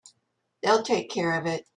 [0.63, 1.67] They'll take care of it.